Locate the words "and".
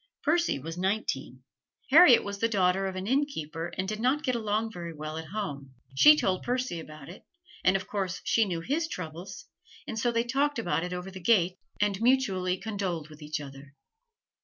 3.77-3.87, 7.63-7.75, 9.85-9.99, 11.79-12.01